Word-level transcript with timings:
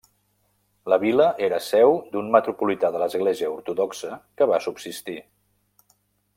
La 0.93 0.97
vila 1.03 1.27
era 1.47 1.59
seu 1.65 1.93
d'un 2.15 2.33
metropolità 2.37 2.91
de 2.97 3.03
l'església 3.03 3.53
ortodoxa 3.59 4.19
que 4.41 4.51
va 4.55 4.63
subsistir. 4.69 5.19